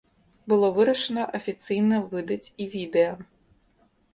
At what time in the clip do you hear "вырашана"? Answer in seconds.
0.77-1.25